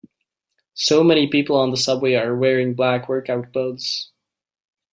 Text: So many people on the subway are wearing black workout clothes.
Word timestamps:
So 0.73 1.03
many 1.03 1.27
people 1.27 1.55
on 1.57 1.69
the 1.69 1.77
subway 1.77 2.15
are 2.15 2.35
wearing 2.35 2.73
black 2.73 3.07
workout 3.07 3.53
clothes. 3.53 4.09